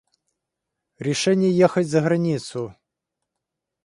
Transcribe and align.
Решение 0.97 1.51
ехать 1.55 1.85
за 1.87 2.01
границу. 2.01 2.75